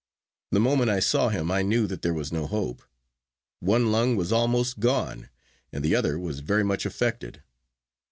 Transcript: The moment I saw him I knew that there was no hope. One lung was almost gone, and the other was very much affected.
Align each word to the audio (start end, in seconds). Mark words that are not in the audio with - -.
The 0.49 0.59
moment 0.59 0.89
I 0.89 0.99
saw 0.99 1.29
him 1.29 1.51
I 1.51 1.61
knew 1.61 1.85
that 1.85 2.01
there 2.01 2.15
was 2.15 2.31
no 2.31 2.47
hope. 2.47 2.81
One 3.59 3.91
lung 3.91 4.15
was 4.15 4.31
almost 4.31 4.79
gone, 4.79 5.29
and 5.71 5.85
the 5.85 5.93
other 5.93 6.17
was 6.17 6.39
very 6.39 6.63
much 6.63 6.87
affected. 6.87 7.43